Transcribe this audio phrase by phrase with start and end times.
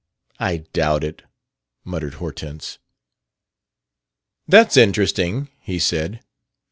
[0.39, 1.21] "I doubt it,"
[1.85, 2.79] muttered Hortense.
[4.47, 6.21] "'That's interesting,' he said.